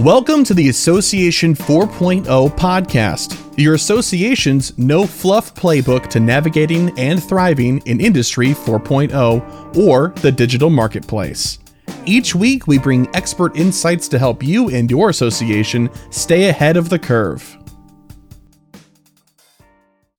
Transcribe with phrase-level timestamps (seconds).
[0.00, 2.24] Welcome to the Association 4.0
[2.56, 10.32] podcast, your association's no fluff playbook to navigating and thriving in Industry 4.0 or the
[10.32, 11.58] digital marketplace.
[12.06, 16.88] Each week, we bring expert insights to help you and your association stay ahead of
[16.88, 17.58] the curve.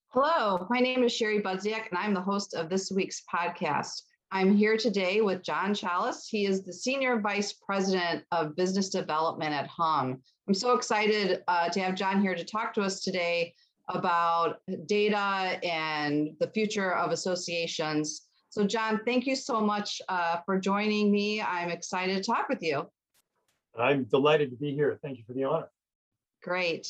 [0.09, 4.03] Hello, my name is Sherry Budziak, and I'm the host of this week's podcast.
[4.33, 6.25] I'm here today with John Challice.
[6.25, 10.21] He is the Senior Vice President of Business Development at Hum.
[10.47, 13.53] I'm so excited uh, to have John here to talk to us today
[13.89, 18.27] about data and the future of associations.
[18.51, 21.41] So, John, thank you so much uh, for joining me.
[21.41, 22.89] I'm excited to talk with you.
[23.77, 24.97] I'm delighted to be here.
[25.03, 25.69] Thank you for the honor.
[26.41, 26.87] Great.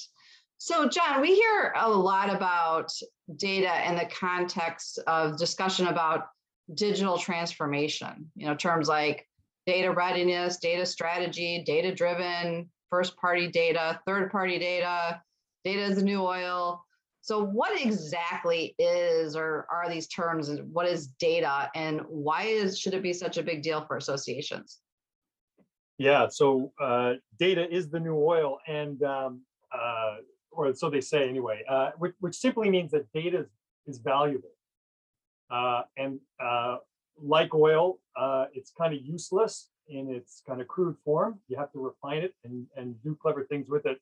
[0.59, 2.91] So, John, we hear a lot about
[3.35, 6.27] data in the context of discussion about
[6.75, 9.27] digital transformation, you know, terms like
[9.65, 15.21] data readiness, data strategy, data driven, first party data, third party data,
[15.63, 16.83] data is the new oil.
[17.21, 22.79] So, what exactly is or are these terms and what is data and why is
[22.79, 24.79] should it be such a big deal for associations?
[25.99, 29.41] Yeah, so uh, data is the new oil, and um,
[29.71, 30.15] uh,
[30.51, 33.47] or so they say anyway, uh, which, which simply means that data is,
[33.85, 34.49] is valuable.
[35.51, 36.77] Uh, and uh,
[37.21, 41.39] like oil, uh, it's kind of useless in its kind of crude form.
[41.49, 43.99] You have to refine it and, and do clever things with it.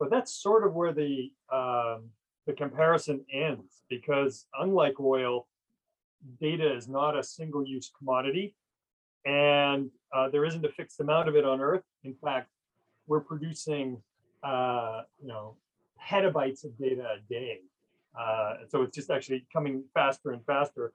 [0.00, 2.10] But that's sort of where the um,
[2.46, 5.46] the comparison ends, because unlike oil,
[6.40, 8.56] data is not a single-use commodity,
[9.26, 11.84] and uh, there isn't a fixed amount of it on Earth.
[12.02, 12.48] In fact,
[13.06, 14.02] we're producing,
[14.42, 15.56] uh, you know,
[16.02, 17.60] petabytes of data a day
[18.18, 20.92] uh, so it's just actually coming faster and faster.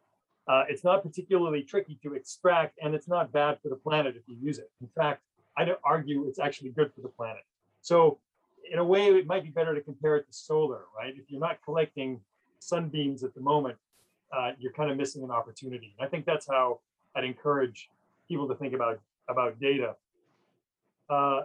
[0.48, 4.24] Uh, it's not particularly tricky to extract, and it's not bad for the planet if
[4.28, 4.70] you use it.
[4.82, 5.22] In fact,
[5.58, 7.44] I'd argue it's actually good for the planet.
[7.82, 8.20] So,
[8.72, 11.14] in a way, it might be better to compare it to solar, right?
[11.16, 12.20] If you're not collecting
[12.60, 13.78] sunbeams at the moment,
[14.36, 15.96] uh, you're kind of missing an opportunity.
[15.98, 16.80] And I think that's how
[17.16, 17.90] I'd encourage
[18.28, 19.96] people to think about about data.
[21.10, 21.42] Uh,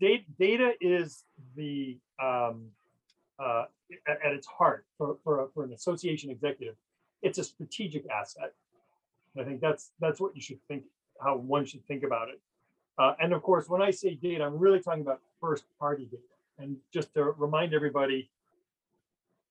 [0.00, 1.24] data, data is
[1.56, 2.66] the um,
[3.38, 3.64] uh,
[4.06, 6.74] at, at, its heart for, for, a, for an association executive,
[7.22, 8.52] it's a strategic asset.
[9.34, 10.84] And I think that's that's what you should think,
[11.20, 12.40] how one should think about it.
[12.98, 16.22] Uh, and of course, when I say data, I'm really talking about first party data.
[16.58, 18.30] And just to remind everybody,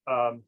[0.08, 0.44] um,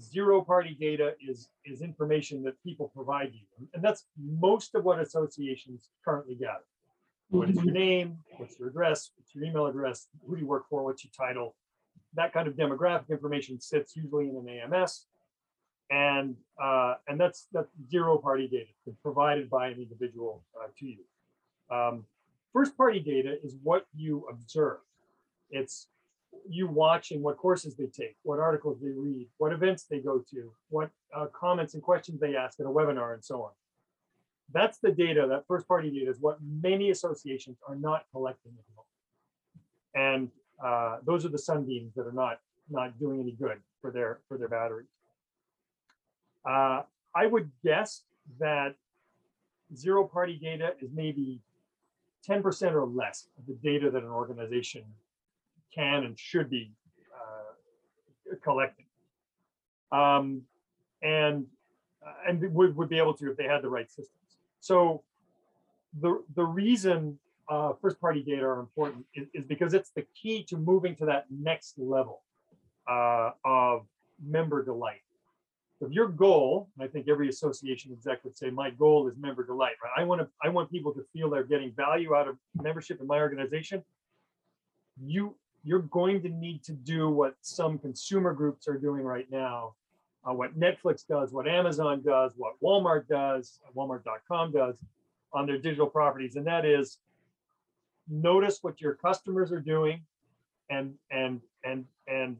[0.00, 3.66] zero party data is, is information that people provide you.
[3.74, 6.64] And that's most of what associations currently gather.
[7.30, 7.74] What is your mm-hmm.
[7.74, 8.18] name?
[8.38, 9.10] What's your address?
[9.16, 10.08] What's your email address?
[10.26, 10.84] Who do you work for?
[10.84, 11.54] What's your title?
[12.14, 15.06] That kind of demographic information sits usually in an AMS,
[15.90, 21.04] and uh, and that's that's zero party data provided by an individual uh, to you.
[21.70, 22.04] Um,
[22.52, 24.78] first party data is what you observe.
[25.50, 25.88] It's
[26.48, 30.52] you watching what courses they take, what articles they read, what events they go to,
[30.68, 33.50] what uh, comments and questions they ask at a webinar, and so on.
[34.52, 35.26] That's the data.
[35.28, 38.64] That first party data is what many associations are not collecting at.
[39.94, 40.30] And
[40.62, 44.36] uh, those are the sunbeams that are not not doing any good for their for
[44.38, 44.88] their batteries.
[46.48, 46.82] Uh,
[47.14, 48.02] I would guess
[48.38, 48.74] that
[49.74, 51.40] zero party data is maybe
[52.28, 54.84] 10% or less of the data that an organization
[55.74, 56.70] can and should be
[57.14, 58.86] uh, collecting.
[59.92, 60.42] Um,
[61.02, 61.46] and
[62.04, 64.36] uh, and would, would be able to if they had the right systems.
[64.60, 65.02] So
[66.00, 67.18] the the reason
[67.48, 71.06] uh, first party data are important is, is, because it's the key to moving to
[71.06, 72.22] that next level
[72.88, 73.86] uh, of
[74.24, 75.00] member delight.
[75.80, 79.44] If your goal, and I think every association exec would say, my goal is member
[79.44, 79.92] delight, right?
[79.96, 83.06] I want to, I want people to feel they're getting value out of membership in
[83.06, 83.84] my organization.
[85.00, 89.74] You, you're going to need to do what some consumer groups are doing right now,
[90.28, 94.76] uh, what Netflix does, what Amazon does, what Walmart does, Walmart.com does
[95.32, 96.98] on their digital properties, and that is
[98.08, 100.02] notice what your customers are doing
[100.70, 102.36] and and and and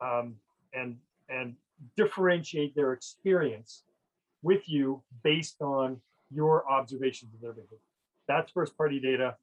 [0.00, 0.34] um,
[0.74, 0.96] and
[1.28, 1.54] and
[1.96, 3.84] differentiate their experience
[4.42, 6.00] with you based on
[6.30, 7.78] your observations of their behavior.
[8.28, 9.36] That's first party data.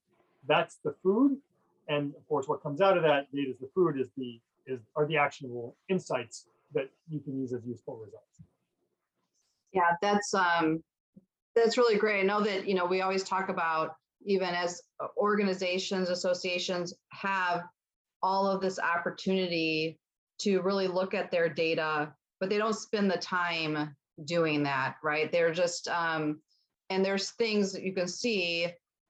[0.48, 1.38] That's the food.
[1.90, 4.80] And of course, what comes out of that data is the food is the is
[4.96, 8.42] are the actionable insights that you can use as useful results.
[9.72, 10.84] Yeah, that's um
[11.56, 12.20] that's really great.
[12.20, 14.82] I know that you know we always talk about even as
[15.18, 17.64] organizations, associations have
[18.22, 20.00] all of this opportunity
[20.40, 25.32] to really look at their data, but they don't spend the time doing that, right?
[25.32, 26.42] They're just, um,
[26.90, 28.68] and there's things that you can see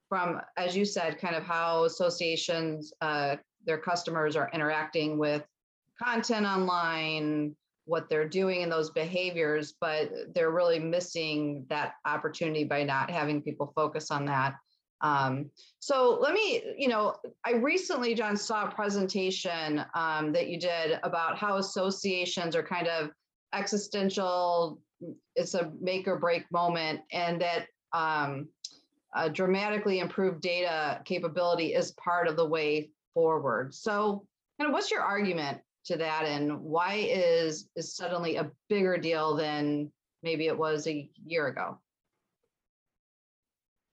[0.09, 5.43] from, as you said, kind of how associations, uh, their customers are interacting with
[6.01, 7.55] content online,
[7.85, 13.41] what they're doing in those behaviors, but they're really missing that opportunity by not having
[13.41, 14.55] people focus on that.
[15.01, 17.15] Um, so let me, you know,
[17.45, 22.87] I recently, John, saw a presentation um, that you did about how associations are kind
[22.87, 23.11] of
[23.53, 24.79] existential,
[25.35, 28.47] it's a make or break moment, and that um,
[29.31, 33.73] dramatically improved data capability is part of the way forward.
[33.73, 34.25] So,
[34.59, 39.35] kind of, what's your argument to that, and why is is suddenly a bigger deal
[39.35, 39.91] than
[40.23, 41.79] maybe it was a year ago?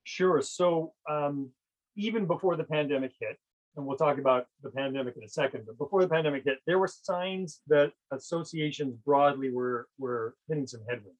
[0.04, 0.40] Sure.
[0.42, 1.50] So um,
[1.96, 3.38] even before the pandemic hit,
[3.76, 6.78] and we'll talk about the pandemic in a second, but before the pandemic hit, there
[6.78, 11.18] were signs that associations broadly were were hitting some headwinds.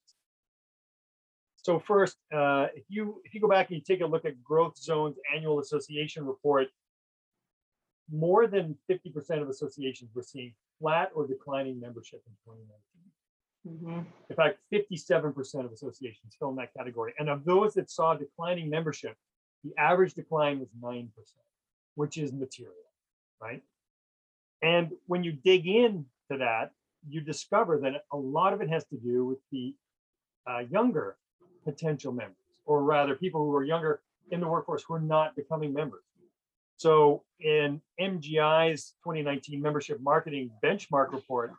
[1.56, 4.42] So first, uh, if you if you go back and you take a look at
[4.44, 6.68] Growth Zone's annual association report,
[8.12, 12.93] more than 50% of associations were seeing flat or declining membership in 2019.
[13.66, 14.00] Mm-hmm.
[14.30, 17.14] In fact, 57% of associations fell in that category.
[17.18, 19.16] And of those that saw declining membership,
[19.62, 21.08] the average decline was 9%,
[21.94, 22.74] which is material,
[23.40, 23.62] right?
[24.62, 26.72] And when you dig into that,
[27.08, 29.74] you discover that a lot of it has to do with the
[30.46, 31.16] uh, younger
[31.64, 34.00] potential members, or rather, people who are younger
[34.30, 36.02] in the workforce who are not becoming members.
[36.76, 41.52] So in MGI's 2019 membership marketing benchmark report,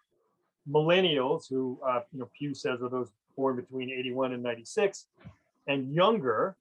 [0.70, 5.06] millennials, who uh, you know Pew says are those born between 81 and 96,
[5.68, 6.56] and younger,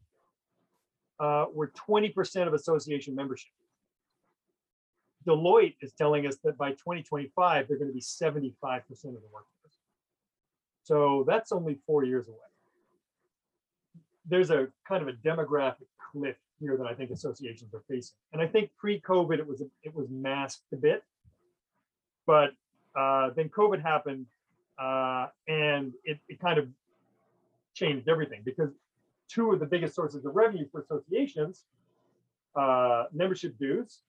[1.20, 3.52] uh, were 20% of association membership.
[5.26, 9.78] Deloitte is telling us that by 2025 they're going to be 75% of the workforce.
[10.82, 12.36] So that's only four years away.
[14.26, 18.40] There's a kind of a demographic cliff here that I think associations are facing, and
[18.40, 21.02] I think pre-COVID it was it was masked a bit,
[22.26, 22.52] but
[22.96, 24.26] uh, then COVID happened,
[24.78, 26.68] uh, and it, it kind of
[27.74, 28.70] changed everything because
[29.28, 31.64] two of the biggest sources of revenue for associations,
[32.56, 34.00] uh, membership dues,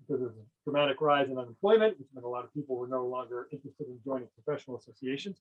[0.00, 3.06] because there's a dramatic rise in unemployment, which meant a lot of people were no
[3.06, 5.38] longer interested in joining professional associations,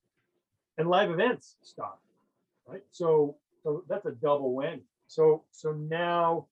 [0.78, 2.04] and live events stopped,
[2.68, 2.84] right?
[2.92, 4.82] So, so that's a double win.
[5.08, 6.48] So, so now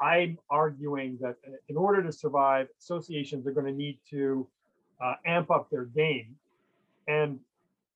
[0.00, 1.36] I'm arguing that
[1.68, 4.46] in order to survive, associations are going to need to
[5.02, 6.36] uh, amp up their game.
[7.08, 7.40] And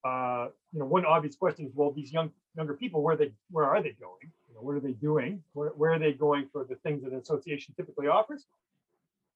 [0.05, 3.67] uh, you know, one obvious question is, well, these young younger people, where they where
[3.67, 4.31] are they going?
[4.49, 5.43] You know, what are they doing?
[5.53, 8.47] Where, where are they going for the things that an association typically offers?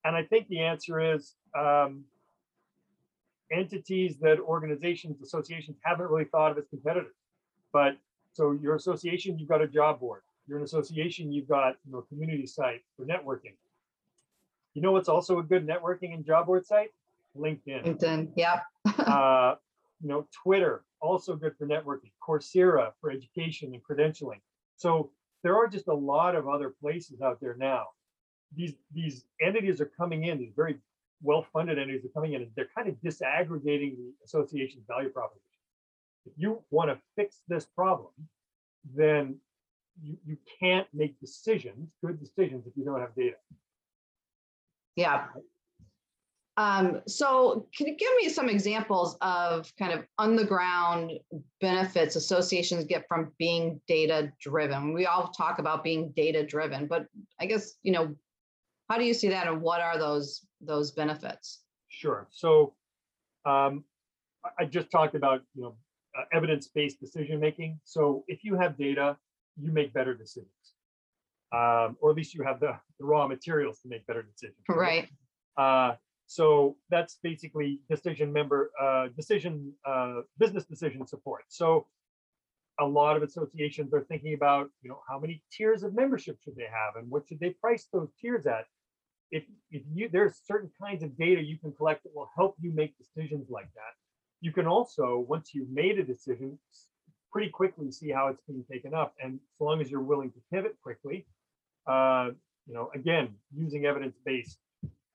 [0.05, 2.05] And I think the answer is um,
[3.53, 7.15] entities that organizations, associations haven't really thought of as competitors.
[7.73, 7.97] But
[8.33, 10.23] so your association, you've got a job board.
[10.47, 13.55] You're an association, you've got you know, a community site for networking.
[14.75, 16.91] You know what's also a good networking and job board site?
[17.37, 17.85] LinkedIn.
[17.85, 18.63] LinkedIn, yep.
[18.99, 19.55] uh,
[20.01, 22.13] you know, Twitter, also good for networking.
[22.27, 24.41] Coursera for education and credentialing.
[24.77, 25.11] So
[25.43, 27.87] there are just a lot of other places out there now.
[28.55, 30.39] These these entities are coming in.
[30.39, 30.79] These very
[31.23, 35.45] well-funded entities are coming in, and they're kind of disaggregating the association's value proposition.
[36.27, 38.13] If you want to fix this problem,
[38.95, 39.37] then
[40.03, 43.37] you, you can't make decisions, good decisions, if you don't have data.
[44.97, 45.27] Yeah.
[46.61, 51.13] Um, so can you give me some examples of kind of on the ground
[51.63, 54.93] benefits associations get from being data driven?
[54.93, 57.07] We all talk about being data driven, but
[57.41, 58.15] I guess, you know,
[58.91, 61.63] how do you see that and what are those those benefits?
[61.89, 62.29] Sure.
[62.31, 62.75] So
[63.47, 63.85] um,
[64.59, 65.75] I just talked about, you know,
[66.19, 67.81] uh, evidence-based decision making.
[67.85, 69.17] So if you have data,
[69.57, 70.51] you make better decisions.
[71.53, 74.59] Um, or at least you have the, the raw materials to make better decisions.
[74.69, 75.09] Right.
[75.57, 75.93] Uh,
[76.31, 81.43] so that's basically decision member, uh, decision, uh, business decision support.
[81.49, 81.89] So
[82.79, 86.55] a lot of associations are thinking about, you know, how many tiers of membership should
[86.55, 88.67] they have and what should they price those tiers at?
[89.33, 92.71] If, if you, there's certain kinds of data you can collect that will help you
[92.73, 93.95] make decisions like that.
[94.41, 96.57] You can also, once you've made a decision,
[97.33, 99.15] pretty quickly see how it's being taken up.
[99.21, 101.27] And so long as you're willing to pivot quickly,
[101.89, 102.29] uh,
[102.69, 104.59] you know, again, using evidence-based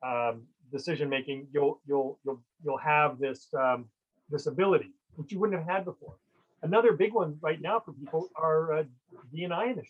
[0.05, 0.43] um,
[0.75, 3.85] decision making, you'll you'll you'll you'll have this um,
[4.29, 6.15] this ability which you wouldn't have had before.
[6.61, 8.83] Another big one right now for people are uh,
[9.33, 9.89] D&I initiatives,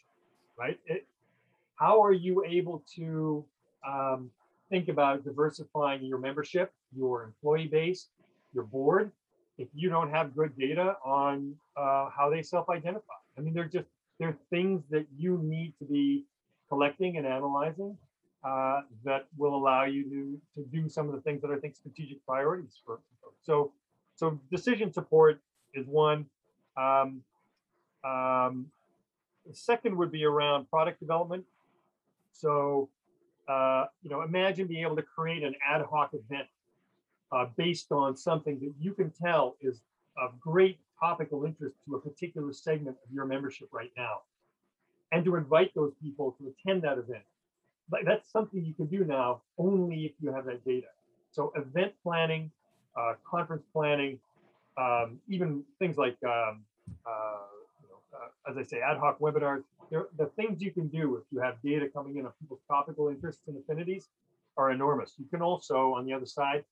[0.57, 0.77] right?
[0.85, 1.07] It,
[1.75, 3.45] how are you able to
[3.87, 4.29] um,
[4.69, 8.09] think about diversifying your membership, your employee base,
[8.53, 9.11] your board,
[9.57, 13.19] if you don't have good data on uh, how they self-identify?
[13.37, 13.87] I mean, they're just
[14.19, 16.25] they're things that you need to be
[16.69, 17.97] collecting and analyzing
[18.45, 21.75] uh, that will allow you to, to do some of the things that I think
[21.75, 22.99] strategic priorities for.
[23.41, 23.71] So,
[24.15, 25.41] so decision support
[25.73, 26.25] is one.
[26.77, 27.21] Um,
[28.03, 28.67] um,
[29.51, 31.43] second would be around product development.
[32.33, 32.89] So,
[33.47, 36.47] uh, you know, imagine being able to create an ad hoc event
[37.31, 39.81] uh, based on something that you can tell is
[40.17, 44.21] of great topical interest to a particular segment of your membership right now,
[45.11, 47.23] and to invite those people to attend that event.
[47.89, 50.87] But that's something you can do now only if you have that data.
[51.31, 52.51] So event planning,
[52.97, 54.19] uh, conference planning,
[54.77, 56.63] um, even things like, um,
[57.05, 57.45] uh,
[57.81, 59.63] you know, uh, as I say, ad hoc webinars.
[59.91, 63.43] The things you can do if you have data coming in of people's topical interests
[63.47, 64.09] and affinities
[64.57, 65.13] are enormous.
[65.17, 66.65] You can also, on the other side,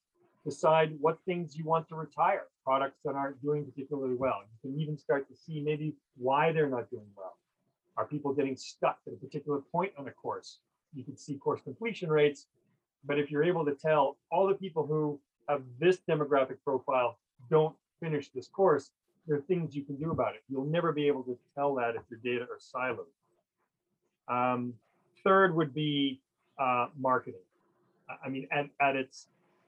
[0.45, 4.41] decide what things you want to retire, products that aren't doing particularly well.
[4.41, 7.37] You can even start to see maybe why they're not doing well.
[7.95, 10.59] Are people getting stuck at a particular point on a course?
[10.95, 12.47] You can see course completion rates,
[13.05, 15.19] but if you're able to tell all the people who
[15.49, 17.17] have this demographic profile
[17.49, 18.91] don't finish this course,
[19.27, 20.43] there are things you can do about it.
[20.49, 23.07] You'll never be able to tell that if your data are siloed.
[24.27, 24.73] Um,
[25.23, 26.21] third would be
[26.59, 27.39] uh, marketing.
[28.09, 29.27] I- I mean, at, at its,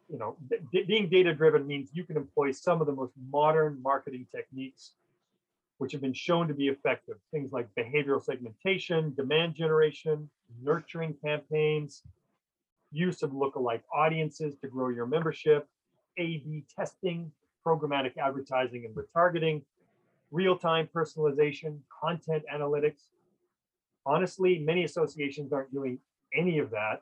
[0.09, 0.35] you know,
[0.71, 4.91] d- being data driven means you can employ some of the most modern marketing techniques,
[5.77, 7.17] which have been shown to be effective.
[7.31, 10.29] Things like behavioral segmentation, demand generation,
[10.61, 12.03] nurturing campaigns,
[12.91, 15.67] use of lookalike audiences to grow your membership,
[16.17, 17.31] A/B testing,
[17.65, 19.61] programmatic advertising and retargeting,
[20.31, 23.09] real-time personalization, content analytics.
[24.05, 25.97] Honestly, many associations aren't doing
[26.33, 27.01] any of that,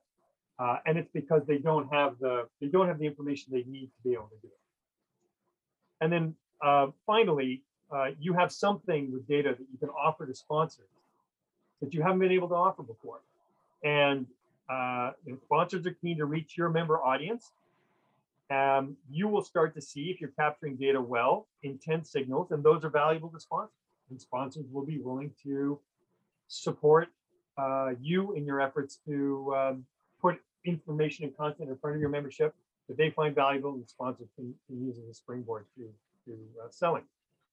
[0.58, 3.88] uh, and it's because they don't have the they don't have the information they need
[3.88, 4.60] to be able to do it.
[6.01, 10.33] And then uh, finally, uh, you have something with data that you can offer to
[10.33, 10.88] sponsors
[11.81, 13.19] that you haven't been able to offer before,
[13.83, 14.25] and
[14.69, 15.12] uh,
[15.45, 17.51] sponsors are keen to reach your member audience
[18.53, 22.83] um, you will start to see if you're capturing data well, intent signals, and those
[22.83, 23.73] are valuable to sponsors.
[24.09, 25.79] And sponsors will be willing to
[26.47, 27.09] support
[27.57, 29.85] uh, you in your efforts to um,
[30.21, 32.53] put information and content in front of your membership
[32.88, 35.83] that they find valuable and sponsors can, can use as a springboard to,
[36.25, 37.03] to uh, selling.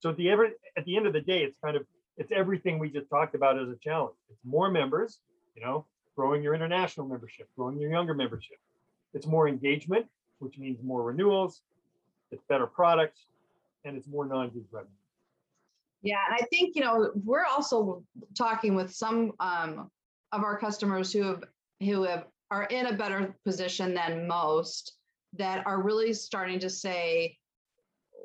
[0.01, 2.79] So at the ever at the end of the day, it's kind of it's everything
[2.79, 4.15] we just talked about as a challenge.
[4.31, 5.21] It's more members,
[5.55, 5.85] you know,
[6.17, 8.59] growing your international membership, growing your younger membership.
[9.15, 10.07] It's more engagement,
[10.39, 11.63] which means more renewals,
[12.31, 13.21] it's better products,
[13.85, 14.93] and it's more non-dues revenue.
[16.03, 18.03] Yeah, and I think, you know, we're also
[18.35, 19.91] talking with some um,
[20.33, 21.45] of our customers who have,
[21.81, 24.95] who have, are in a better position than most
[25.35, 27.37] that are really starting to say,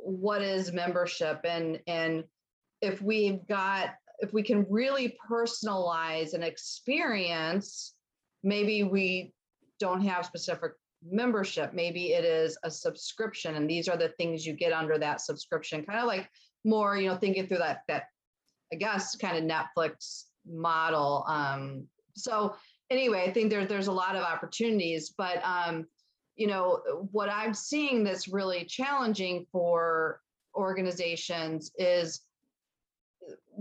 [0.06, 1.42] what is membership?
[1.44, 2.24] And, and
[2.82, 7.94] if we've got, if we can really personalize an experience,
[8.44, 9.34] maybe we
[9.80, 10.72] don't have specific
[11.08, 15.22] membership maybe it is a subscription and these are the things you get under that
[15.22, 16.30] subscription kind of like
[16.64, 18.06] more you know thinking through that that
[18.74, 21.86] i guess kind of netflix model um
[22.16, 22.56] so
[22.90, 25.86] anyway i think there, there's a lot of opportunities but um
[26.36, 30.22] you know what i'm seeing that's really challenging for
[30.56, 32.22] organizations is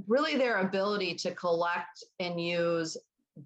[0.07, 2.97] really their ability to collect and use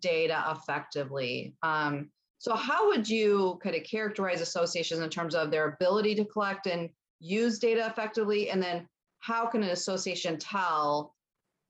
[0.01, 5.69] data effectively um, so how would you kind of characterize associations in terms of their
[5.69, 8.51] ability to collect and use data effectively?
[8.51, 11.17] And then how can an association tell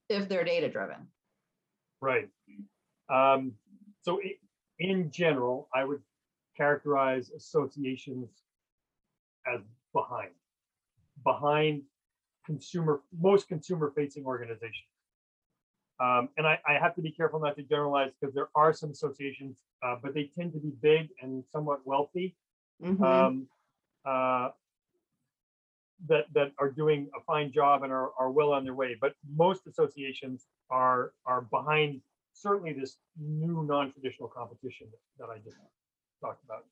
[0.09, 1.07] if they're data driven?
[2.01, 2.29] Right.
[3.09, 3.53] Um,
[4.03, 4.21] so
[4.77, 6.01] in general, I would
[6.59, 8.29] characterize associations
[9.51, 9.61] as
[9.93, 10.31] behind,
[11.23, 11.81] behind
[12.45, 14.93] consumer, most consumer facing organizations.
[16.01, 18.91] Um, and I, I have to be careful not to generalize because there are some
[18.91, 22.35] associations, uh, but they tend to be big and somewhat wealthy
[22.81, 23.03] Mhm.
[23.03, 23.47] um,
[24.05, 24.51] uh,
[26.07, 28.95] that that are doing a fine job and are, are well on their way.
[28.99, 32.01] But most associations are are behind
[32.31, 35.57] certainly this new non-traditional competition that, that I just
[36.21, 36.65] talked about.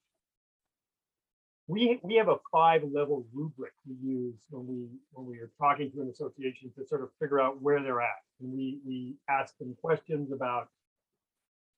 [1.67, 6.01] We we have a five-level rubric we use when we when we are talking to
[6.01, 8.23] an association to sort of figure out where they're at.
[8.39, 10.69] And we we ask them questions about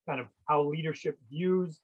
[0.07, 1.79] kind of how leadership views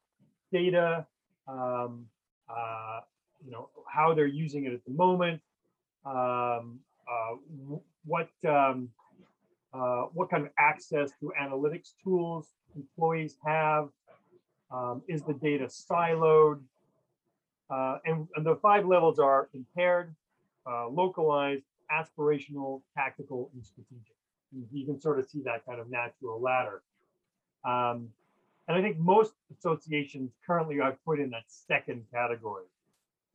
[0.51, 1.05] data,
[1.47, 2.05] um,
[2.49, 2.99] uh,
[3.43, 5.41] you know, how they're using it at the moment,
[6.05, 6.79] um,
[7.11, 7.35] uh,
[8.05, 8.89] what um,
[9.73, 13.89] uh, what kind of access to analytics tools employees have,
[14.71, 16.59] um, is the data siloed,
[17.69, 20.13] uh, and, and the five levels are impaired,
[20.69, 24.15] uh, localized, aspirational, tactical, and strategic.
[24.71, 26.81] You can sort of see that kind of natural ladder.
[27.63, 28.09] Um,
[28.67, 32.65] and I think most associations currently I've put in that second category,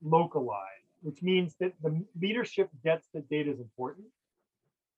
[0.03, 4.07] localized, which means that the leadership gets that data is important.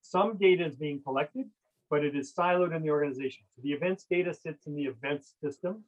[0.01, 1.47] Some data is being collected,
[1.91, 3.45] but it is siloed in the organization.
[3.55, 5.85] So the events data sits in the events system.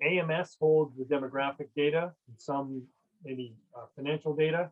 [0.00, 2.82] The AMS holds the demographic data and some
[3.24, 4.70] maybe uh, financial data.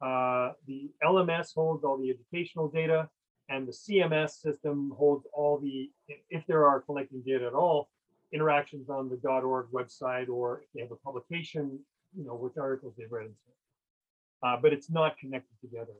[0.00, 3.08] Uh, the LMS holds all the educational data
[3.48, 5.90] and the CMS system holds all the,
[6.30, 7.90] if there are collecting data at all,
[8.32, 11.78] interactions on the .org website or if they have a publication,
[12.16, 14.46] you know, which articles they've read and so.
[14.46, 15.92] Uh, but it's not connected together.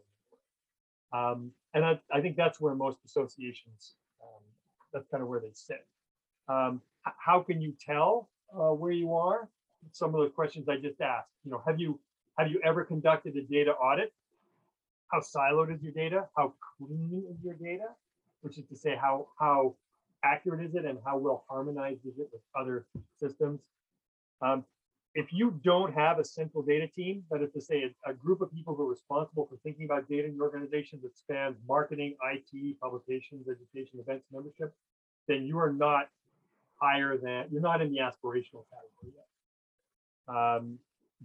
[1.13, 4.43] Um, and I, I, think that's where most associations, um,
[4.93, 5.85] that's kind of where they sit.
[6.49, 9.49] Um, how can you tell uh, where you are?
[9.93, 11.99] Some of the questions I just asked, you know, have you
[12.39, 14.13] have you ever conducted a data audit?
[15.11, 16.29] How siloed is your data?
[16.37, 17.87] How clean is your data?
[18.43, 19.75] Which is to say, how how
[20.25, 22.87] accurate is it and how well harmonized is it with other
[23.19, 23.61] systems?
[24.43, 24.65] Um,
[25.15, 28.41] if you don't have a central data team, that is to say a, a, group
[28.41, 32.15] of people who are responsible for thinking about data in your organization that spans marketing,
[32.33, 34.73] IT, publications, education, events, membership,
[35.27, 36.09] then you are not
[36.81, 40.35] higher than, you're not in the aspirational category yet.
[40.35, 40.79] Um,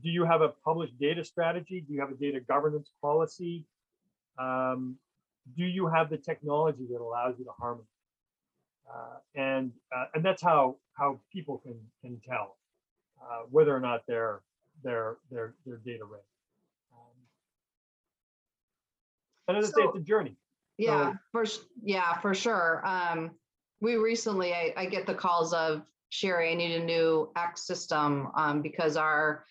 [0.03, 1.81] do you have a published data strategy?
[1.87, 3.65] Do you have a data governance policy?
[4.37, 4.97] Um,
[5.55, 7.85] do you have the technology that allows you to harmonize?
[8.89, 12.57] Uh, and uh, and that's how how people can can tell
[13.21, 14.41] uh, whether or not they're
[14.83, 16.23] they're they're they're data ready.
[16.93, 17.15] Um,
[19.47, 20.35] and as so, I say, it's a journey.
[20.77, 21.45] Yeah, so, for
[21.83, 22.85] yeah, for sure.
[22.85, 23.31] Um,
[23.81, 28.29] we recently, I, I, get the calls of Sherry, I need a new X system
[28.35, 29.45] um, because our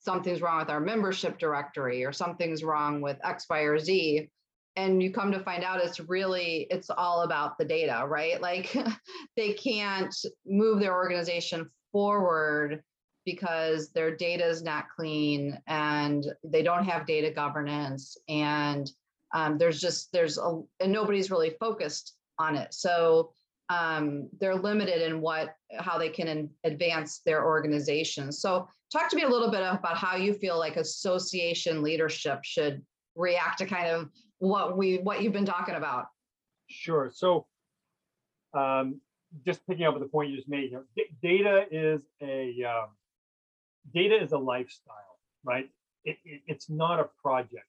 [0.00, 4.28] something's wrong with our membership directory or something's wrong with X, Y, or Z.
[4.74, 8.40] And you come to find out it's really it's all about the data right?
[8.40, 8.74] Like
[9.36, 10.14] they can't
[10.46, 12.82] move their organization forward
[13.24, 18.90] because their data is not clean and they don't have data governance and
[19.34, 22.74] um, there's just there's a and nobody's really focused on it.
[22.74, 23.32] So
[23.72, 29.16] um, they're limited in what how they can in, advance their organization so talk to
[29.16, 32.82] me a little bit about how you feel like association leadership should
[33.16, 36.06] react to kind of what we what you've been talking about.
[36.68, 37.10] Sure.
[37.12, 37.46] So
[38.54, 39.00] um,
[39.46, 42.88] just picking up with the point you just made, you know, data is a um,
[43.94, 45.70] data is a lifestyle, right?
[46.04, 47.66] It, it, it's not a project.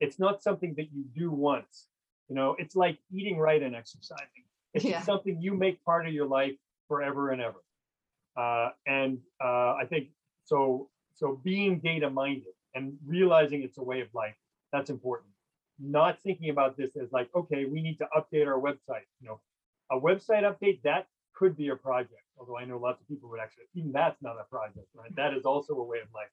[0.00, 1.86] It's not something that you do once.
[2.28, 4.44] You know, it's like eating right and exercising.
[4.84, 5.02] It's yeah.
[5.02, 6.54] something you make part of your life
[6.88, 7.62] forever and ever.
[8.36, 10.08] Uh, and uh, I think
[10.44, 10.88] so.
[11.14, 14.36] So being data minded and realizing it's a way of life
[14.72, 15.30] that's important
[15.78, 19.06] not thinking about this as like, okay, we need to update our website.
[19.20, 19.40] You know,
[19.90, 22.22] a website update that could be a project.
[22.38, 25.14] Although I know lots of people would actually even that's not a project, right?
[25.16, 26.30] That is also a way of life.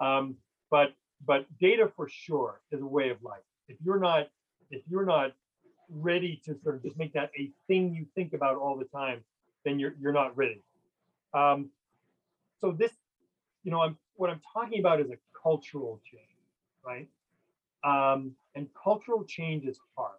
[0.00, 0.36] Um,
[0.70, 0.92] but
[1.24, 3.42] but data for sure is a way of life.
[3.68, 4.28] If you're not
[4.70, 5.32] if you're not
[5.90, 9.22] ready to sort of just make that a thing you think about all the time,
[9.64, 10.62] then you're you're not ready.
[11.32, 11.70] Um,
[12.60, 12.92] so this,
[13.62, 16.22] you know, I'm what I'm talking about is a cultural change,
[16.84, 17.08] right?
[17.84, 20.18] Um, and cultural change is hard.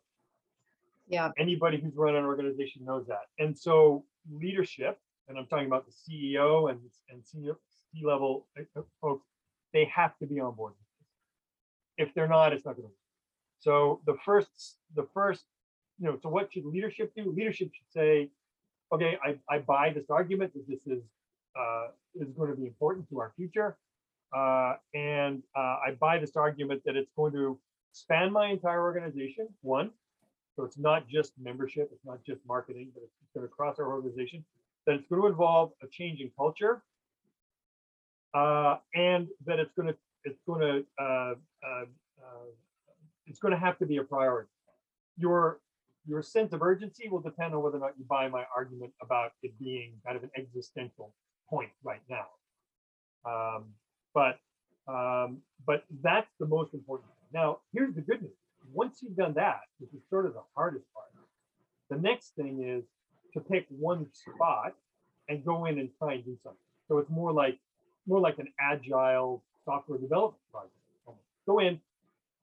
[1.07, 1.31] Yeah.
[1.37, 3.27] Anybody who's run an organization knows that.
[3.39, 7.57] And so leadership, and I'm talking about the CEO and, and senior
[7.93, 9.27] C-level uh, uh, folks,
[9.73, 10.73] they have to be on board.
[11.97, 12.95] If they're not, it's not going to work.
[13.59, 15.45] So the first, the first,
[15.99, 17.31] you know, so what should leadership do?
[17.35, 18.29] Leadership should say,
[18.91, 21.03] okay, I, I buy this argument that this is
[21.57, 23.77] uh, is going to be important to our future.
[24.35, 27.57] Uh, and uh, I buy this argument that it's going to
[27.93, 29.91] span my entire organization, one.
[30.55, 33.87] So it's not just membership, it's not just marketing, but it's going to cross our
[33.87, 34.43] organization.
[34.85, 36.83] That it's going to involve a change in culture,
[38.33, 41.33] uh, and that it's going to it's going to uh,
[41.65, 41.85] uh,
[43.25, 44.49] it's going to have to be a priority.
[45.17, 45.59] Your
[46.07, 49.31] your sense of urgency will depend on whether or not you buy my argument about
[49.43, 51.13] it being kind of an existential
[51.49, 52.25] point right now.
[53.25, 53.65] Um,
[54.13, 54.37] but
[54.87, 57.09] um, but that's the most important.
[57.09, 57.41] thing.
[57.41, 58.37] Now, here's the good news.
[58.71, 61.07] Once you've done that, which is sort of the hardest part,
[61.89, 62.83] the next thing is
[63.33, 64.73] to pick one spot
[65.27, 66.59] and go in and try and do something.
[66.87, 67.59] So it's more like
[68.07, 70.71] more like an agile software development project.
[71.47, 71.79] Go in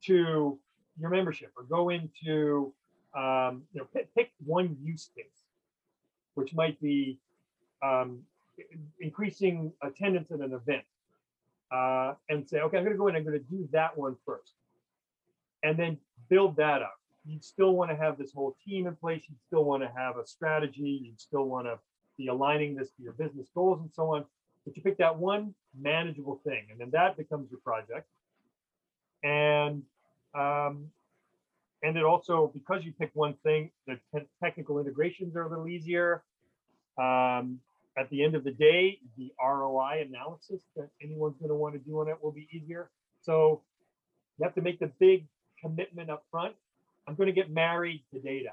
[0.07, 0.59] to
[0.99, 2.73] your membership or go into
[3.15, 5.45] um, you know pick, one use case,
[6.35, 7.19] which might be
[7.83, 8.21] um,
[9.01, 10.85] increasing attendance at an event
[11.73, 14.17] uh, and say, okay, I'm going to go in, I'm going to do that one
[14.27, 14.53] first.
[15.63, 15.97] And then
[16.29, 16.99] build that up.
[17.25, 19.23] You still want to have this whole team in place.
[19.29, 21.01] You still want to have a strategy.
[21.05, 21.79] You still want to
[22.19, 24.25] be aligning this to your business goals and so on.
[24.65, 28.07] But you pick that one manageable thing, and then that becomes your project.
[29.23, 29.83] And
[30.35, 30.87] um,
[31.83, 35.69] and it also because you pick one thing, the te- technical integrations are a little
[35.69, 36.23] easier.
[36.99, 37.61] Um,
[37.97, 41.81] at the end of the day, the ROI analysis that anyone's going to want to
[41.81, 42.91] do on it will be easier.
[43.21, 43.61] So
[44.39, 45.27] you have to make the big
[45.61, 46.55] commitment up front.
[47.07, 48.51] I'm going to get married to data.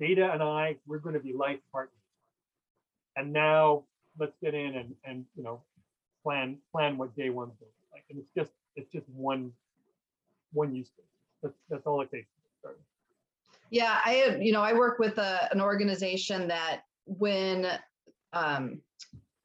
[0.00, 1.94] Data and I, we're going to be life partners.
[3.16, 3.84] And now
[4.18, 5.60] let's get in and and you know
[6.22, 8.04] plan plan what day one's going to like.
[8.10, 9.52] And it's just it's just one
[10.52, 11.04] one use case.
[11.42, 12.28] That's that's all it takes.
[13.70, 17.66] Yeah, I you know, I work with a, an organization that when
[18.32, 18.80] um,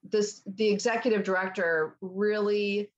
[0.04, 2.92] this the executive director really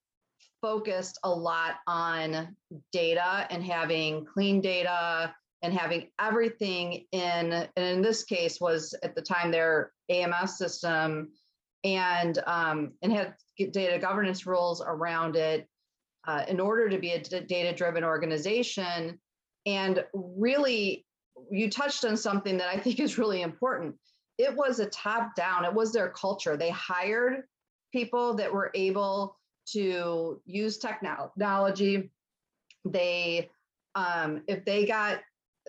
[0.62, 2.56] focused a lot on
[2.92, 9.16] data and having clean data and having everything in and in this case was at
[9.16, 11.30] the time their AMS system
[11.84, 13.36] and um, and had
[13.72, 15.68] data governance rules around it
[16.28, 19.20] uh, in order to be a data driven organization
[19.66, 21.06] and really
[21.50, 23.96] you touched on something that I think is really important.
[24.38, 26.58] It was a top down, it was their culture.
[26.58, 27.44] They hired
[27.92, 29.38] people that were able
[29.74, 32.12] to use technology.
[32.86, 33.50] They,
[33.96, 35.20] um, if they got,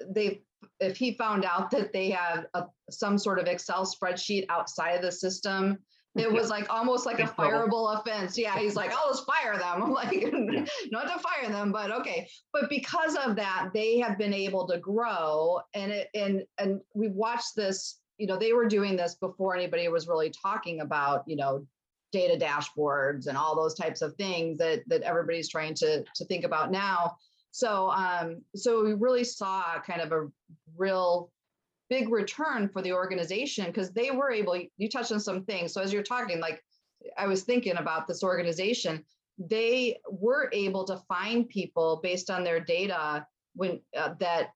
[0.07, 0.43] they,
[0.81, 5.03] if he found out that they had a, some sort of Excel spreadsheet outside of
[5.03, 5.79] the system
[6.17, 8.37] it was like almost like a fireable offense.
[8.37, 9.83] Yeah, he's like, I'll just fire them.
[9.83, 10.65] I'm like, yeah.
[10.91, 12.29] not to fire them, but okay.
[12.53, 17.13] But because of that, they have been able to grow, and it and and we've
[17.13, 18.01] watched this.
[18.19, 21.67] You know, they were doing this before anybody was really talking about you know
[22.11, 26.45] data dashboards and all those types of things that that everybody's trying to to think
[26.45, 27.17] about now.
[27.51, 30.29] So um, so we really saw kind of a
[30.77, 31.31] real
[31.89, 35.73] big return for the organization because they were able you touched on some things.
[35.73, 36.63] So as you're talking like
[37.17, 39.05] i was thinking about this organization.
[39.39, 43.25] They were able to find people based on their data
[43.55, 44.51] when uh, that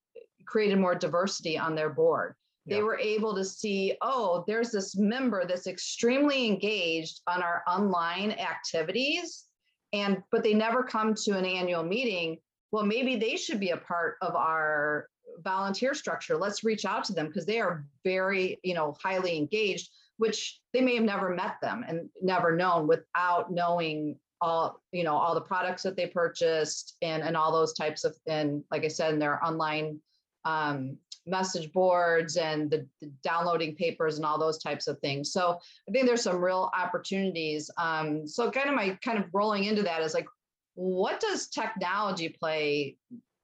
[0.47, 2.35] created more diversity on their board.
[2.65, 2.77] Yeah.
[2.77, 8.31] they were able to see oh there's this member that's extremely engaged on our online
[8.33, 9.47] activities
[9.93, 12.39] and but they never come to an annual meeting.
[12.71, 15.09] Well maybe they should be a part of our
[15.41, 19.91] volunteer structure let's reach out to them because they are very you know highly engaged
[20.19, 25.17] which they may have never met them and never known without knowing all you know
[25.17, 28.89] all the products that they purchased and and all those types of and like i
[28.89, 29.99] said in their online
[30.45, 35.33] um, message boards and the, the, downloading papers and all those types of things.
[35.33, 39.65] So i think there's some real opportunities um, so kind of my kind of rolling
[39.65, 40.27] into that is like
[40.75, 42.97] what does technology play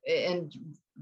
[0.07, 0.51] in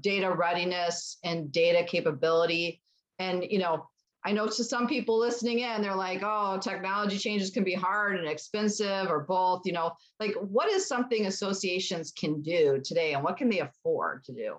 [0.01, 2.81] data readiness and data capability.
[3.19, 3.87] And, you know,
[4.25, 8.17] I know to some people listening in, they're like, oh, technology changes can be hard
[8.17, 13.23] and expensive or both, you know, like what is something associations can do today and
[13.23, 14.57] what can they afford to do?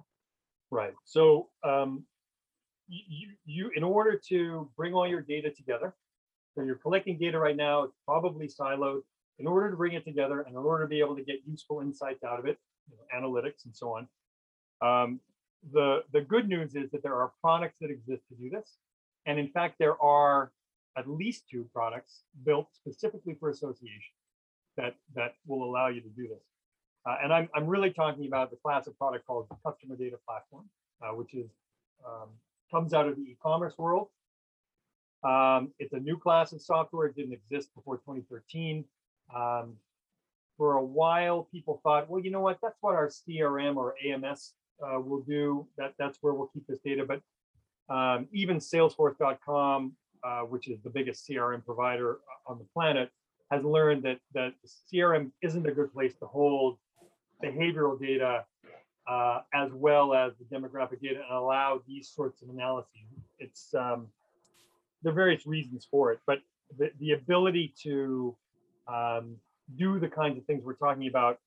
[0.71, 0.95] Right.
[1.05, 2.05] So um,
[2.89, 5.95] you, you, in order to bring all your data together,
[6.55, 9.01] so you're collecting data right now, it's probably siloed.
[9.39, 11.81] In order to bring it together and in order to be able to get useful
[11.81, 12.59] insights out of it,
[12.91, 14.09] you know, analytics and so on,
[14.81, 15.21] um,
[15.73, 18.77] the, the good news is that there are products that exist to do this.
[19.27, 20.53] And in fact, there are
[20.97, 24.15] at least two products built specifically for association
[24.77, 26.43] that, that will allow you to do this.
[27.07, 30.65] Uh, and I'm, I'm really talking about the class of product called Customer Data Platform,
[31.03, 31.51] uh, which is
[32.07, 32.29] um,
[32.71, 34.09] comes out of the e-commerce world.
[35.25, 37.07] Um, it's a new class of software.
[37.07, 38.85] It didn't exist before 2013.
[39.35, 39.75] Um,
[40.57, 42.59] for a while, people thought, well, you know what?
[42.63, 45.67] That's what our CRM or AMS uh, will do.
[45.77, 47.07] That that's where we'll keep this data.
[47.07, 47.21] But
[47.95, 53.11] um, even Salesforce.com, uh, which is the biggest CRM provider on the planet,
[53.51, 54.55] has learned that that
[54.93, 56.79] CRM isn't a good place to hold
[57.43, 58.45] behavioral data
[59.09, 62.91] uh, as well as the demographic data and allow these sorts of analyses.
[63.39, 64.09] It's um,
[65.03, 66.41] there are various reasons for it, but
[66.77, 68.37] the, the ability to
[68.87, 69.37] um,
[69.77, 71.39] do the kinds of things we're talking about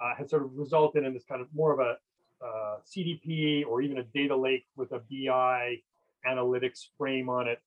[0.00, 1.96] uh, has sort of resulted in this kind of more of a
[2.44, 5.80] uh, CDP or even a data lake with a BI
[6.26, 7.60] analytics frame on it,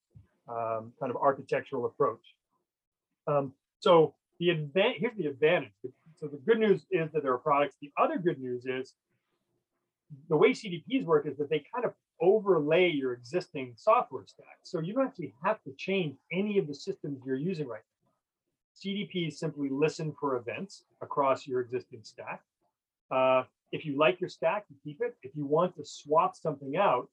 [0.47, 2.35] um, kind of architectural approach.
[3.27, 5.71] Um, so the advan- here's the advantage.
[6.15, 7.75] So the good news is that there are products.
[7.81, 8.93] The other good news is
[10.29, 14.59] the way CDPs work is that they kind of overlay your existing software stack.
[14.63, 18.91] So you don't actually have to change any of the systems you're using right now.
[18.91, 22.41] CDPs simply listen for events across your existing stack.
[23.09, 25.15] Uh, if you like your stack, you keep it.
[25.23, 27.09] If you want to swap something out,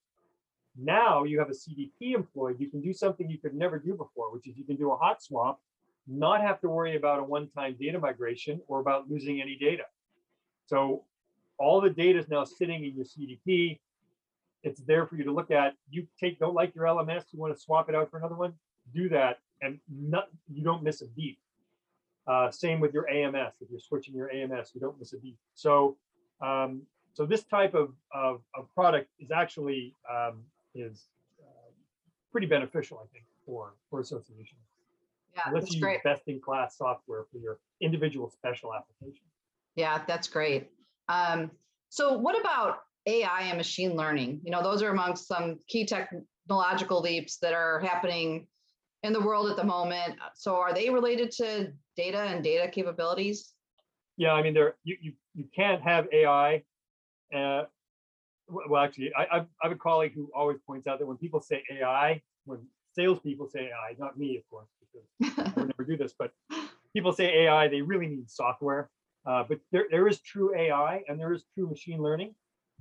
[0.77, 4.33] Now you have a CDP employed, you can do something you could never do before,
[4.33, 5.61] which is you can do a hot swap,
[6.07, 9.85] not have to worry about a one-time data migration or about losing any data.
[10.67, 11.05] So
[11.59, 13.81] all the data is now sitting in your CDP.
[14.63, 15.75] It's there for you to look at.
[15.91, 18.55] You take, don't like your LMS, you want to swap it out for another one,
[18.95, 21.39] do that, and not, you don't miss a beat.
[22.27, 23.55] Uh, same with your AMS.
[23.61, 25.37] If you're switching your AMS, you don't miss a beat.
[25.55, 25.97] So,
[26.41, 26.83] um,
[27.15, 30.43] so this type of, of, of product is actually um,
[30.75, 31.07] is
[31.41, 31.71] uh,
[32.31, 34.61] pretty beneficial, I think, for for associations.
[35.35, 35.95] Yeah, Unless that's you great.
[35.95, 39.25] use best-in-class software for your individual special application.
[39.77, 40.71] Yeah, that's great.
[41.09, 41.51] Um,
[41.89, 44.41] so what about AI and machine learning?
[44.45, 48.47] You know, those are amongst some key technological leaps that are happening
[49.03, 50.17] in the world at the moment.
[50.35, 53.53] So are they related to data and data capabilities?
[54.17, 56.65] Yeah, I mean, there you you, you can't have AI.
[57.35, 57.65] Uh,
[58.49, 61.41] well, actually, I, I I have a colleague who always points out that when people
[61.41, 62.61] say AI, when
[62.95, 66.33] salespeople say AI, not me, of course, because I would never do this, but
[66.95, 68.91] people say AI, they really mean software.
[69.27, 72.35] Uh, but there, there is true AI and there is true machine learning.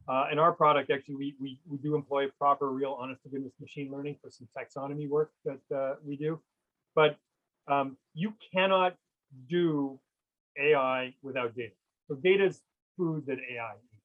[0.07, 3.53] Uh, in our product, actually, we, we, we do employ proper, real, honest to goodness
[3.59, 6.39] machine learning for some taxonomy work that uh, we do.
[6.95, 7.17] But
[7.67, 8.95] um, you cannot
[9.49, 9.99] do
[10.57, 11.73] AI without data.
[12.07, 12.61] So data is
[12.97, 14.03] food that AI eats.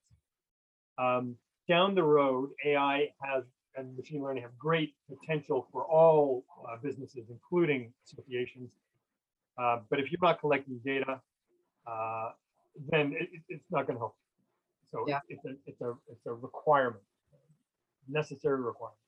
[0.98, 1.36] Um,
[1.68, 3.44] down the road, AI has
[3.76, 8.70] and machine learning have great potential for all uh, businesses, including associations.
[9.56, 11.20] Uh, but if you're not collecting data,
[11.86, 12.30] uh,
[12.90, 14.16] then it, it- it's not going to help.
[14.90, 15.20] So Yeah.
[15.28, 17.02] it's, it's a it's a it's a requirement,
[18.08, 18.98] necessary requirement.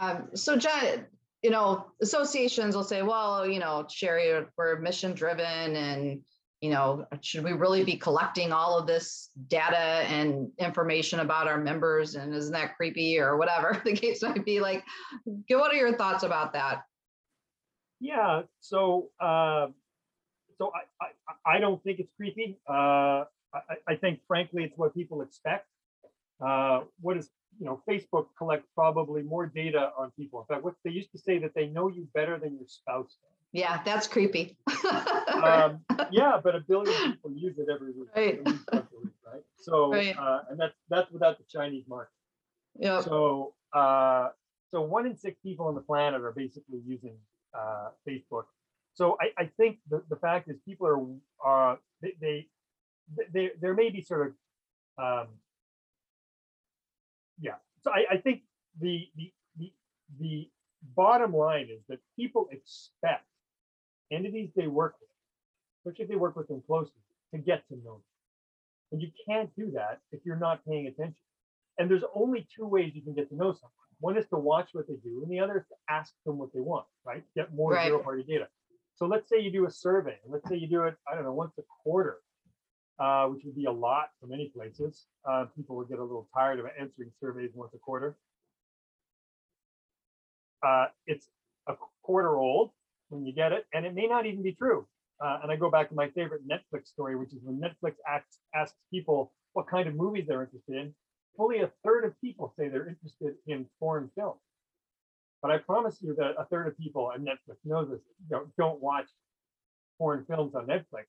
[0.00, 1.06] Um, so John,
[1.42, 6.20] you know, associations will say, well, you know, Sherry, we're mission driven and,
[6.64, 9.76] you know, should we really be collecting all of this data
[10.08, 12.14] and information about our members?
[12.14, 14.82] And isn't that creepy or whatever the case might be like?
[15.26, 16.84] What are your thoughts about that?
[18.00, 18.42] Yeah.
[18.60, 19.66] So uh,
[20.56, 22.58] so I, I I don't think it's creepy.
[22.66, 25.66] Uh, I, I- think frankly it's what people expect.
[26.40, 30.40] Uh, what is you know Facebook collects probably more data on people.
[30.40, 33.18] In fact, what they used to say that they know you better than your spouse.
[33.22, 33.33] does.
[33.54, 34.56] Yeah, that's creepy.
[35.32, 38.08] Um, yeah, but a billion people use it every week.
[38.14, 38.38] Right.
[38.40, 39.42] at least once a week, right?
[39.60, 40.18] So Right.
[40.18, 42.10] uh, and that's that's without the Chinese market.
[42.76, 43.00] Yeah.
[43.00, 44.30] So, uh,
[44.72, 47.14] so one in six people on the planet are basically using
[47.56, 48.46] uh, Facebook.
[48.94, 50.98] So I, I think the, the fact is people are
[51.48, 52.48] are they, they
[53.32, 54.34] they there may be sort
[54.98, 55.28] of um,
[57.38, 57.54] yeah.
[57.82, 58.42] So I, I think
[58.80, 59.72] the, the the
[60.18, 60.50] the
[60.96, 63.26] bottom line is that people expect
[64.14, 65.08] entities they work with,
[65.80, 67.00] especially if they work with them closely,
[67.32, 68.02] to get to know them.
[68.92, 71.16] And you can't do that if you're not paying attention.
[71.78, 73.70] And there's only two ways you can get to know someone.
[74.00, 76.52] One is to watch what they do, and the other is to ask them what
[76.52, 77.24] they want, right?
[77.34, 77.86] Get more Right.
[77.86, 78.48] zero party data.
[78.94, 81.24] So let's say you do a survey, and let's say you do it, I don't
[81.24, 82.18] know, once a quarter,
[82.98, 85.06] uh, which would be a lot for many places.
[85.24, 88.16] Uh, people would get a little tired of answering surveys once a quarter.
[90.62, 91.28] Uh, it's
[91.66, 92.70] a quarter old
[93.08, 94.86] when you get it, and it may not even be true.
[95.24, 98.38] Uh, and I go back to my favorite Netflix story, which is when Netflix asks,
[98.54, 100.94] asks people what kind of movies they're interested in.
[101.36, 104.40] Fully a third of people say they're interested in foreign films.
[105.42, 108.80] But I promise you that a third of people, and Netflix knows this, don't, don't
[108.80, 109.06] watch
[109.98, 111.06] foreign films on Netflix.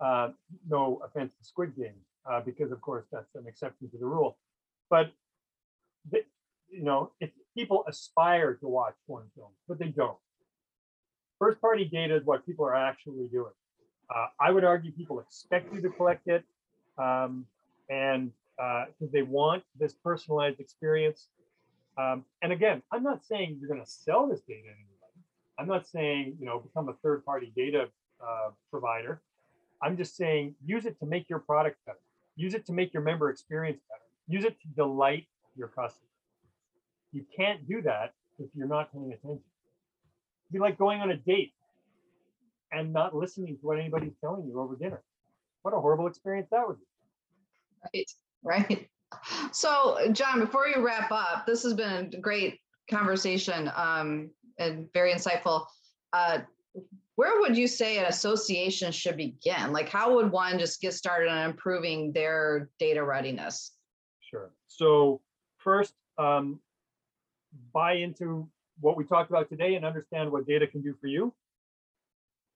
[0.00, 0.30] Uh,
[0.68, 1.94] no offense to Squid Game,
[2.28, 4.38] uh, because of course that's an exception to the rule.
[4.90, 5.12] But
[6.74, 10.18] you know, if people aspire to watch foreign films, but they don't.
[11.38, 13.52] First party data is what people are actually doing.
[14.14, 16.44] Uh, I would argue people expect you to collect it.
[16.98, 17.46] Um,
[17.90, 21.28] and because they want this personalized experience.
[21.98, 24.90] Um, and again, I'm not saying you're going to sell this data to anybody.
[25.58, 27.88] I'm not saying, you know, become a third party data
[28.20, 29.22] uh, provider.
[29.82, 31.98] I'm just saying use it to make your product better.
[32.36, 34.02] Use it to make your member experience better.
[34.26, 36.08] Use it to delight your customers.
[37.12, 39.42] You can't do that if you're not paying attention.
[40.54, 41.52] Be like going on a date
[42.70, 45.02] and not listening to what anybody's telling you over dinner.
[45.62, 48.06] What a horrible experience that would be.
[48.44, 48.88] Right, right.
[49.50, 55.12] So, John, before you wrap up, this has been a great conversation um, and very
[55.12, 55.66] insightful.
[56.12, 56.42] Uh,
[57.16, 59.72] where would you say an association should begin?
[59.72, 63.72] Like, how would one just get started on improving their data readiness?
[64.20, 64.52] Sure.
[64.68, 65.20] So
[65.58, 66.60] first, um,
[67.72, 68.48] buy into
[68.80, 71.32] what we talked about today and understand what data can do for you.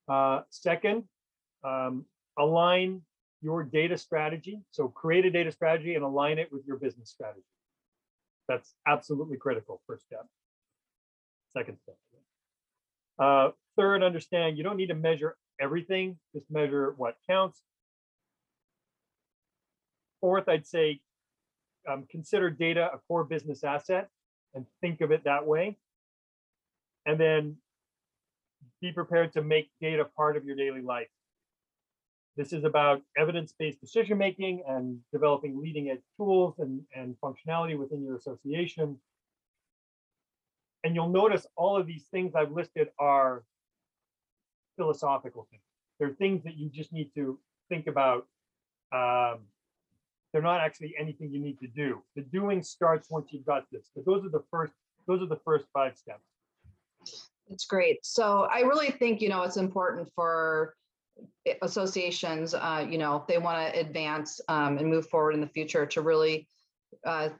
[0.09, 1.05] Uh, second,
[1.65, 2.05] um,
[2.39, 3.03] align
[3.41, 4.61] your data strategy.
[4.71, 7.45] So create a data strategy and align it with your business strategy.
[8.49, 9.81] That's absolutely critical.
[9.87, 10.27] First step.
[11.57, 11.97] Second step.
[13.19, 16.19] Uh, third, understand you don't need to measure everything.
[16.35, 17.63] Just measure what counts.
[20.21, 21.01] Fourth, I'd say
[21.89, 24.09] um, consider data a core business asset
[24.55, 25.77] and think of it that way.
[27.09, 27.57] And then
[28.83, 31.09] be prepared to make data part of your daily life.
[32.37, 38.05] This is about evidence-based decision making and developing leading edge tools and, and functionality within
[38.05, 38.97] your association.
[40.85, 43.43] And you'll notice all of these things I've listed are
[44.77, 45.63] philosophical things.
[45.99, 47.39] They're things that you just need to
[47.71, 48.27] think about.
[48.93, 49.39] Um,
[50.33, 52.03] they're not actually anything you need to do.
[52.15, 53.91] The doing starts once you've got this.
[53.97, 54.75] But those are the first,
[55.07, 56.23] those are the first five steps.
[57.51, 58.05] It's great.
[58.05, 60.75] So I really think, you know, it's important for
[61.63, 65.49] associations, uh, you know, if they want to advance um, and move forward in the
[65.49, 66.47] future to really
[67.07, 67.31] uh,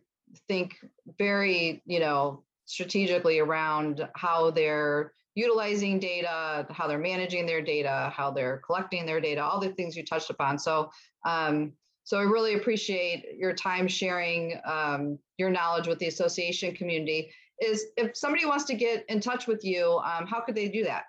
[0.49, 0.77] think
[1.19, 8.31] very, you know, strategically around how they're utilizing data, how they're managing their data, how
[8.31, 10.59] they're collecting their data, all the things you touched upon.
[10.59, 10.91] So,
[11.25, 17.31] um, so I really appreciate your time sharing um, your knowledge with the association community.
[17.61, 20.85] Is if somebody wants to get in touch with you, um, how could they do
[20.85, 21.05] that?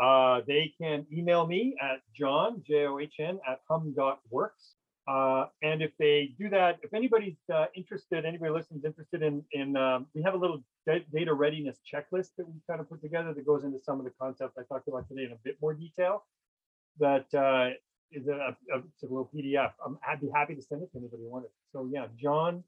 [0.00, 4.74] Uh, they can email me at john, J-O-H-N, at hum.works.
[5.08, 9.42] Uh, and if they do that, if anybody's uh, interested, anybody listening is interested in,
[9.52, 13.34] in um, we have a little data readiness checklist that we kind of put together
[13.34, 15.74] that goes into some of the concepts I talked about today in a bit more
[15.74, 16.24] detail.
[16.98, 17.70] That uh,
[18.12, 19.72] is a, a, a little PDF.
[19.84, 21.50] I'm, I'd be happy to send it to anybody who wanted.
[21.72, 22.62] So yeah, John,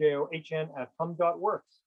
[0.00, 1.80] J-O-H-N at hum.works.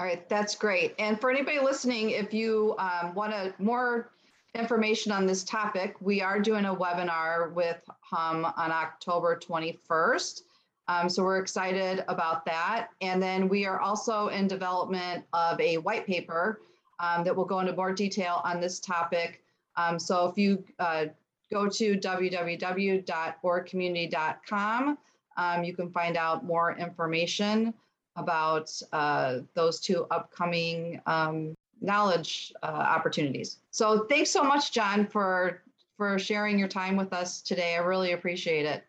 [0.00, 0.94] All right, that's great.
[0.98, 4.08] And for anybody listening, if you um, want to more
[4.54, 10.40] information on this topic, we are doing a webinar with HUM on October 21st.
[10.88, 12.88] Um, so we're excited about that.
[13.02, 16.62] And then we are also in development of a white paper
[16.98, 19.42] um, that will go into more detail on this topic.
[19.76, 21.08] Um, so if you uh,
[21.52, 24.98] go to www.orgcommunity.com,
[25.36, 27.74] um, you can find out more information
[28.16, 33.58] about uh, those two upcoming um, knowledge uh, opportunities.
[33.70, 35.62] So thanks so much, John, for
[35.96, 37.74] for sharing your time with us today.
[37.74, 38.84] I really appreciate it.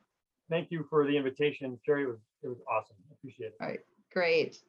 [0.50, 2.04] Thank you for the invitation, Sherry.
[2.04, 2.96] It was it was awesome.
[3.10, 3.56] I appreciate it.
[3.62, 3.80] All right,
[4.14, 4.60] great.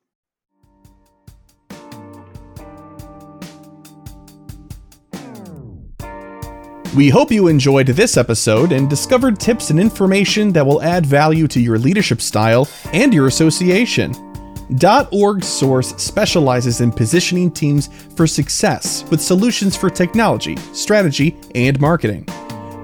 [6.95, 11.49] We hope you enjoyed this episode and discovered tips and information that will add value
[11.49, 14.32] to your leadership style and your association.
[14.79, 22.25] .org Source specializes in positioning teams for success with solutions for technology, strategy, and marketing.